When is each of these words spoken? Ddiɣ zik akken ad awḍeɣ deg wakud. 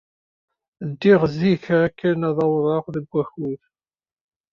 Ddiɣ 0.89 1.21
zik 1.37 1.65
akken 1.83 2.19
ad 2.29 2.37
awḍeɣ 2.45 2.83
deg 2.95 3.05
wakud. 3.11 3.61